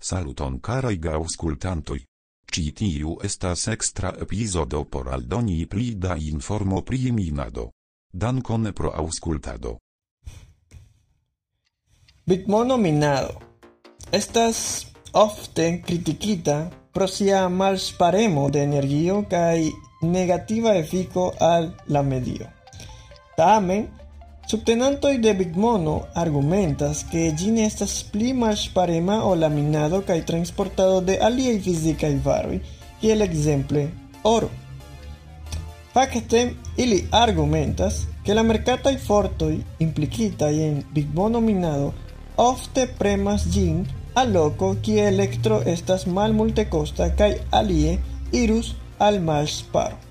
[0.00, 1.98] Saluton caraj gauskultantoj.
[2.50, 7.70] Ĉi tiu estas ekstra epizodo por aldoni pli da informo pri minado.
[8.12, 9.76] Dankon pro aŭskultado.
[12.26, 13.38] Bitmono minado
[14.12, 19.70] estas ofte kritikita pro sia malsparemo de energio kaj
[20.02, 22.46] negativa efiko al la medio.
[23.36, 23.86] Tamen,
[24.50, 30.96] Subtenantoj de Bitmono argumentas ke ĝi ne estas pli malŝparema ol la minado kaj transportado
[31.10, 32.56] de aliaj fizikaj varoj,
[33.02, 33.84] kiel ekzemple
[34.32, 34.48] oro.
[35.94, 36.42] Fakte,
[36.82, 39.52] ili argumentas ke la merkataj fortoj
[39.86, 41.92] implikitaj en Bitmono minado
[42.48, 43.84] ofte premas ĝin
[44.18, 47.98] al loko kie elektro estas malmultekosta kaj alie
[48.44, 50.09] irus al malŝparo.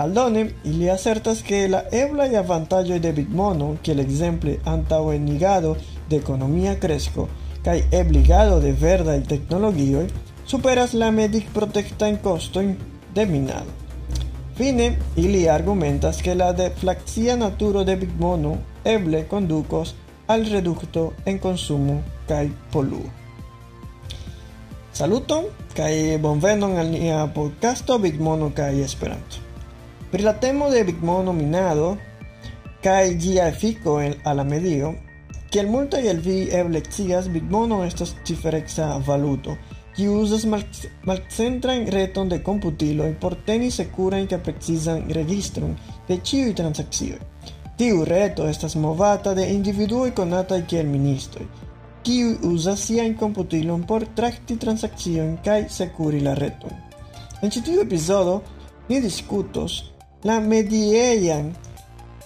[0.00, 5.76] Aldone, ili asertas que la ebla y avantaggio de Bitmono, que el exemple antau enigado
[6.08, 7.28] de economia cresco,
[7.62, 10.06] kai ebligado de verda y tecnologio,
[10.46, 12.62] superas la en costo
[13.14, 13.66] de minado.
[14.54, 19.96] Fine, ili argumentas que la deflaxia naturo de Bitmono eble conducos
[20.28, 23.04] al reducto en consumo kai poluo.
[24.92, 25.44] Saluton,
[25.76, 29.49] kai bonvenon al nia podcasto Bitmono kai Esperanto.
[30.10, 31.90] Pri la temo de Bitmono minado
[32.82, 34.88] kaj ĝia efiko en al la medio,
[35.54, 39.54] kiel multaj el vi eble scias, Bitmono estas ciferexa valuto,
[39.94, 40.46] kiu uzas
[41.06, 45.76] malcentran reton de komputiloj por teni sekuran kaj precizan registron
[46.08, 47.20] de ĉiuj transakcioj.
[47.78, 51.46] Tiu reto estas movata de individuoj konataj kiel ministoj,
[52.02, 56.74] kiuj uzas siajn komputilon por trakti transakciojn kaj sekuri la reton.
[57.42, 58.40] En ĉi tiu epizodo
[58.88, 59.78] ni diskutos
[60.24, 61.52] la medieian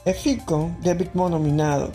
[0.05, 1.93] efiko de bitmono minado,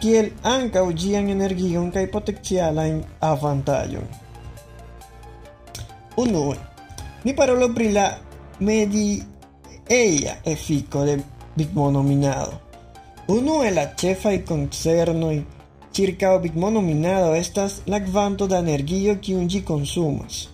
[0.00, 4.06] kiel ankaŭ ĝian energion kaj potencialajn avantaĝojn.
[6.22, 6.56] Unue,
[7.24, 8.06] ni parolo pri la
[8.60, 11.18] medieia efiko de
[11.56, 12.60] bitmono minado.
[13.28, 15.34] Unue la ĉefaj koncernoj
[15.96, 20.46] ĉirkaŭ bitmono minado estas la kvanto da energio kiun ĝi konsumas.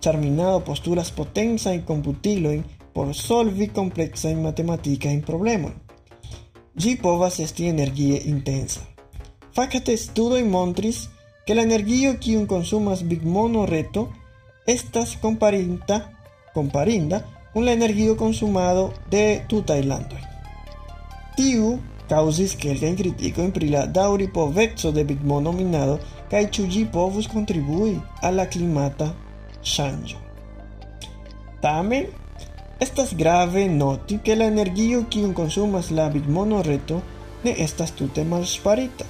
[0.00, 2.62] Ĉar minado postulas potencajn komputilojn
[2.94, 5.74] por solvi complexa en matemática en problema.
[6.76, 8.80] Gi povas esti energie intensa.
[9.52, 11.10] Fakte studo y montris
[11.46, 14.10] que la energía que un consumas big mono reto
[14.66, 16.18] estas comparinda,
[16.54, 20.20] comparinda con la energía consumado de tu Tailandia.
[21.36, 25.98] Tiu causis critico en prila dauri povexo de big mono minado
[26.30, 29.14] kai chuji povus contribui a la climata
[29.62, 30.18] shanjo.
[31.60, 32.23] Tamen
[32.80, 37.02] Estas grave noti che la energio kiun consumas la bitmono reto
[37.44, 39.04] ne estas tute malsparita.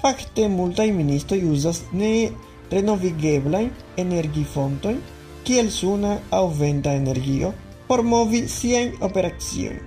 [0.00, 2.30] Fakte multaj ministoj uzas ne
[2.70, 5.02] renovigeblajn energifontojn
[5.44, 7.52] kiel suna aŭ venta energio
[7.88, 9.78] por movi siajn operaciojn.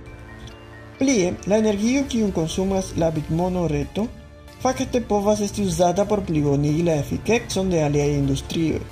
[0.98, 4.06] Plie, la energio kiun consumas la bitmono reto
[4.62, 8.82] fakte povas esti uzata por plibonigi la efikecon de aliaj industrioj.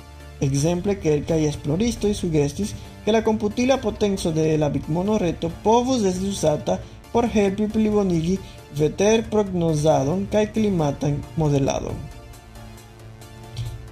[0.41, 2.73] Ekzemple kelkaj esploristoj sugestis
[3.05, 6.79] que la computila potenzo de la Bitmono reto povus esti usata
[7.11, 8.37] por helpi plibonigi
[8.77, 11.95] veter prognosadon kaj klimatan modeladon.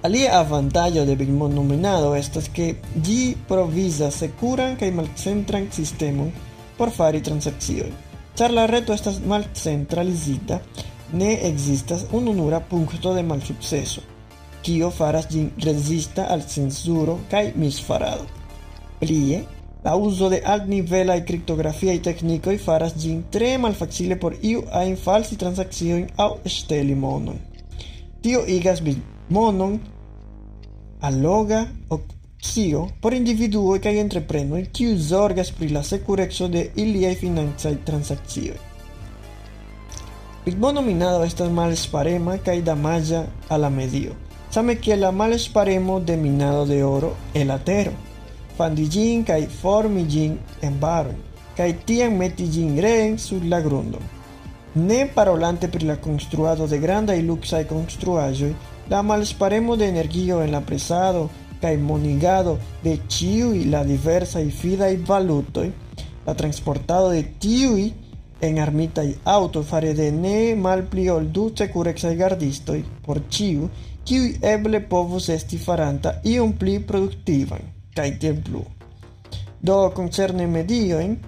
[0.02, 6.30] Alia avantaggio de Bitmono minado estas que ĝi provizas sekuran kaj malcentran sistemon
[6.78, 7.92] por fari transakciojn.
[8.38, 10.60] Ĉar la reto estas malcentralizita,
[11.12, 14.00] ne ekzistas ununura punkto de malsukceso,
[14.64, 18.39] kio faras ĝin rezista al cenzuro kaj misfarado.
[19.00, 19.46] Plie,
[19.82, 24.64] la uso de altnivela y criptografía y técnico y faras gin tre malfacile por iu
[24.72, 27.38] ain falsi transakciojn aŭ ŝteli monon.
[28.20, 28.82] Tio igas
[29.30, 29.80] monon
[31.00, 38.58] alloga opcio por individuoj kaj entreprenoj kiuj zorgas pri la sekureco de iliaj financaj transakcioj.
[40.44, 44.12] Bitmono minado estas malsparema kaj damaĝa a la medio,
[44.50, 48.09] same kiel la malsparemo de minado de oro el atero fandi
[48.68, 51.30] ĝin kaj formi ĝin en baroj
[51.60, 53.98] kaj tiam meti ĝin reen sur la grundo.
[54.74, 58.52] Ne parolante pri la konstruado de grandaj luksaj konstruaĵoj,
[58.90, 61.28] la malsparemo de energio en la presado
[61.60, 65.66] kaj monigado de ĉiuj la diversaj fidaj valutoj,
[66.26, 67.90] la transportado de tiuj
[68.40, 73.68] en armitaj aŭto fare de ne malpli ol du sekurecaj gardistoj por ĉiu,
[74.04, 77.79] kiuj eble povus esti faranta iom pli produktivan
[78.44, 78.64] plu.
[79.60, 81.18] Do koncerne mediojn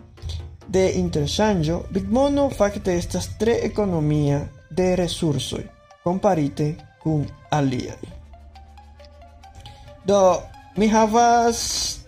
[0.69, 5.63] de interŝanĝo, Bitmono fakte estas tre ekonomia de resursoj
[6.03, 7.99] komparite kun aliaj.
[10.05, 10.43] Do
[10.77, 11.99] mi havas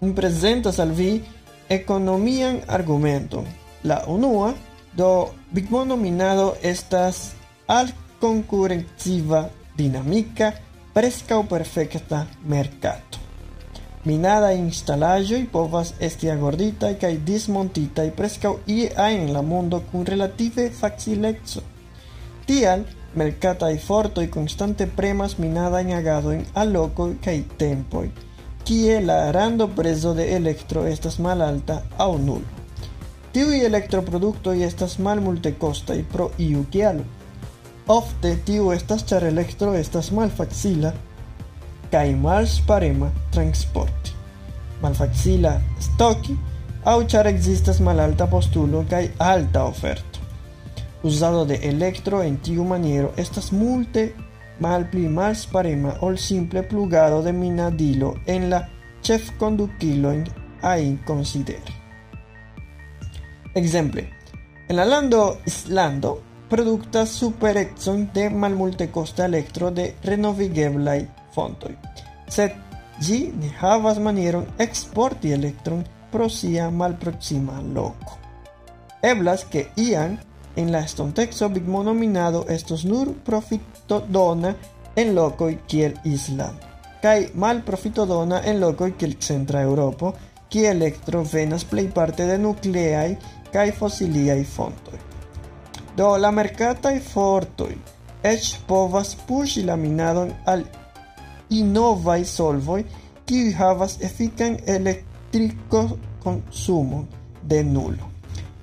[0.00, 1.22] mi presentas al vi
[1.68, 3.44] economian argumento.
[3.84, 4.52] La unua
[4.96, 7.32] do bitmonominado estas
[7.66, 7.88] al
[8.20, 10.52] concurrenciva dinamica
[10.94, 13.21] preskaŭ perfekta mercato.
[14.04, 20.64] Minada instalaĵoj povas esti agorditaj kaj dismontitaj preskaŭ ie ajn en la mondo kun relative
[20.78, 21.62] facileco.
[22.48, 22.82] Tial,
[23.14, 28.08] mercataj fortoj konstante premas minadajn agadojn al lokoj kaj tempoj,
[28.66, 32.58] kie la rando prezo de elektro estas malalta aŭ nulo.
[33.32, 37.06] Tiuj elektroproduktoj estas malmultekostaj pro iu kialo.
[37.86, 40.92] Ofte tiu estas ĉar elektro estas malfacila
[41.92, 44.16] kaj malsparema transporti.
[44.82, 46.36] Malfacila stoki
[46.88, 50.24] aŭ ĉar ekzistas malalta postulo kaj alta oferto.
[51.02, 54.08] Uzado de elektro en tiu maniero estas multe
[54.60, 58.64] malpli malsparema ol simple plugado de minadilo en la
[59.02, 60.26] ĉefkondukilojn
[60.62, 61.78] ajn konsideri.
[63.54, 64.06] Exemple,
[64.68, 66.18] en la lando Islando
[66.48, 71.76] productas superexon de malmulte costa electro de renovigeblai fontoi.
[72.28, 72.52] Sed
[73.00, 78.18] gi ne havas manieron exporti electron pro sia malproxima loco.
[79.02, 80.18] Eblas que ian
[80.56, 84.54] en la estontexo bitmonominado estos nur profito dona
[84.94, 86.58] en locoi kiel Island,
[87.02, 90.14] kai mal profito dona en locoi kiel Centra Europo,
[90.48, 93.16] ki electro venas plei parte de nucleai
[93.52, 95.00] kai fossiliai fontoi.
[95.96, 97.74] Do la mercatai fortoi
[98.22, 100.64] ech povas pushi la minadon al
[101.58, 102.84] innovai solvoi
[103.26, 107.06] ki havas efican electrico consumo
[107.42, 108.10] de nulo.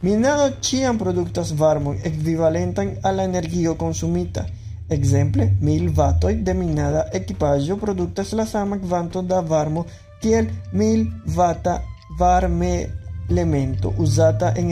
[0.02, 4.46] Minado ciam productas varmon equivalentan a la energio consumita.
[4.90, 9.86] Exemple, mil vatoi de minada equipaggio productas la sama quanto da varmo
[10.22, 11.82] kiel mil vata
[12.18, 12.90] varme
[13.30, 14.70] elemento usata en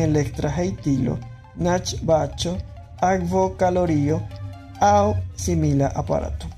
[1.57, 2.57] nach bacho,
[3.01, 4.21] agvo calorio,
[4.79, 6.56] au simila aparato.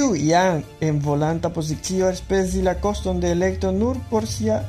[0.00, 4.62] Iu iam en volanta posizio spesi la coston de electro nur por sia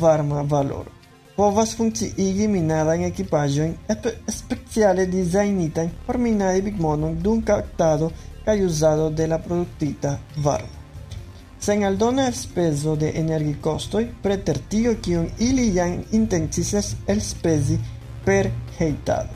[0.00, 0.90] varma valor.
[1.36, 3.74] Povas funkciigi minadan ekipaĵojn
[4.38, 8.12] speciale dizajnitajn por minadi bigmonon dum captado
[8.44, 10.84] kaj uzado de la produktita varmo
[11.64, 17.78] sen aldona speso de energicostoi preter tio kiun ili jam intencis elspezi
[18.24, 19.32] per heitado.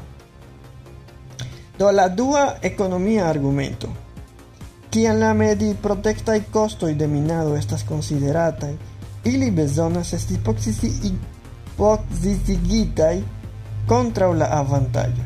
[1.78, 3.88] Do la dua economia argumento.
[4.90, 8.76] Kiam la medi protectai costoi de minado estas consideratai,
[9.25, 10.38] ili bezonas esti
[11.76, 13.25] poxisigitai
[13.87, 15.25] contra la avantaggio.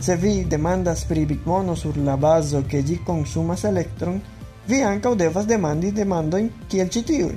[0.00, 4.20] Se vi demandas pri bitmono sur la bazo che gi consumas electron,
[4.66, 7.34] vi ankaŭ devas demandi demandojn kiel ĉi tiuj.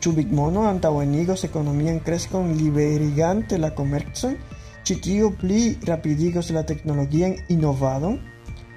[0.00, 4.36] Ĉu Bitmono antaŭenigos ekonomian kreskon liberigante la komercon?
[4.84, 4.94] Ĉi
[5.40, 8.18] pli rapidigos la teknologian inovadon?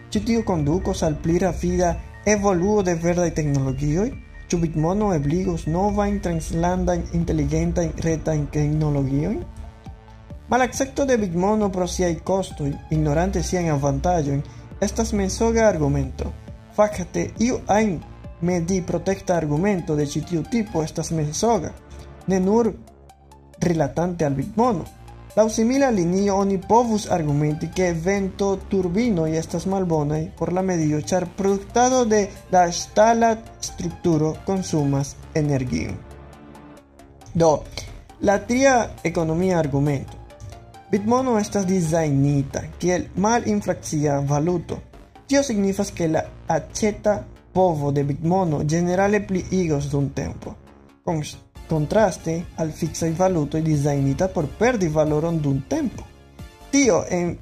[0.09, 1.95] Ĉi tiu kondukos al pli rapida
[2.25, 4.09] evoluo de verdaj teknologioj?
[4.49, 9.39] Ĉu Bitmono ebligos novajn translandajn inteligentajn retajn teknologiojn?
[10.49, 14.43] Malaccepto de Bitmono pro siaj kostoj, ignorante siajn avantaĝojn,
[14.81, 16.33] estas mensoga argumento
[16.79, 17.97] fakte iu ajn
[18.41, 21.73] medi protekta argumento de ĉi tiu tipo estas mensoga,
[22.27, 22.69] ne nur
[23.65, 24.85] rilatante al bitmono.
[25.35, 31.27] Laŭ simila linio oni povus argumenti ke vento turbinoj estas malbonaj por la medio ĉar
[31.37, 35.95] produktado de la ŝtala strukturo konsumas energion.
[37.33, 37.63] Do,
[38.21, 40.17] la tria ekonomia argumento.
[40.91, 44.79] Bitmono estas dizajnita kiel malinflacia valuto
[45.29, 50.55] Tio signifas que la acheta povo de Bitmono generale pliigos dum tempo.
[51.03, 51.21] Con
[51.69, 56.03] contraste al fixaj valutoj designita por perdi valoron dum tempo.
[56.71, 57.37] Tio en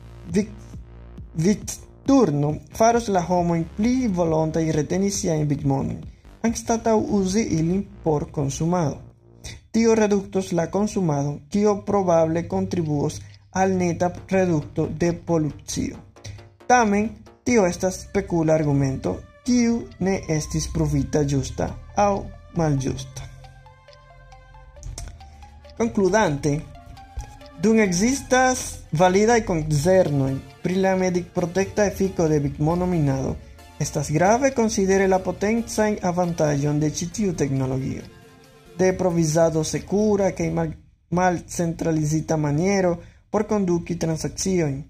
[2.05, 5.99] turno faros la homojn pli volontaj reteni siajn bitmonojn,
[6.47, 9.01] anstataŭ uzi ilin por consumado.
[9.71, 15.97] Tio reduktos la consumado, kio probable contribuos al neta reducto de polucio.
[16.67, 17.09] Tamen,
[17.47, 19.13] Tio estas specula argumento,
[19.45, 22.25] kiu ne estis provita justa aŭ
[22.59, 23.26] maljusta.
[25.77, 26.61] Concludante,
[27.61, 30.31] dum existas validaj koncernoj
[30.63, 33.35] pri la medikprotekta efiko de bitmonominado,
[33.79, 38.01] estas grave considere la potencajn avantaĝon de ĉi tiu teknologio,
[38.77, 40.73] de provizado sekura kaj mal
[41.09, 42.97] malcentralizita maniero
[43.29, 44.81] por konduki transakciojn,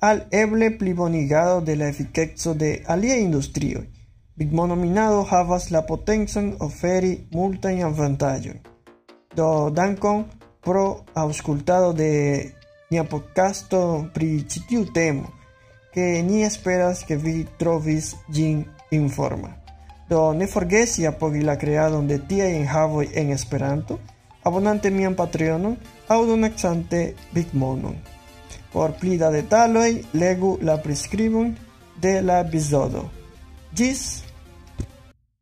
[0.00, 3.84] al eble plibonigado de la eficeco de alia industrio,
[4.36, 8.56] Bitmonominado havas la potencon oferi multajn avantaĝojn.
[9.36, 10.24] Do dankon
[10.62, 12.10] pro aŭskultado de
[12.90, 13.80] nia podcasto
[14.14, 15.26] pri ĉi tiu temo,
[15.94, 18.62] ke ni esperas ke vi trovis ĝin
[18.94, 19.50] informa.
[20.08, 23.98] Do ne forgesi apogi la kreadon de tiaj enhavoj en Esperanto,
[24.44, 25.76] abonante mian Patreonon
[26.08, 27.96] aŭ donacante Bitmonon.
[28.72, 31.54] Por pli da detaloj legu la priskribon
[32.02, 33.08] de la epizodo.
[33.74, 34.23] Ĝis